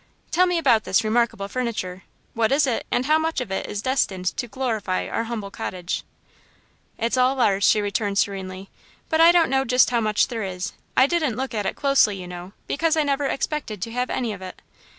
[0.31, 2.01] "Tell me about this remarkable furniture.
[2.33, 6.01] What is it, and how much of it is destined to glorify our humble cottage?"
[6.97, 8.71] "It's all ours," she returned serenely,
[9.09, 10.73] "but I don't know just how much there is.
[10.97, 14.33] I didn't look at it closely, you know, because I never expected to have any
[14.33, 14.63] of it.